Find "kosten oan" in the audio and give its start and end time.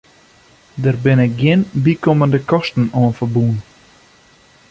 2.51-3.13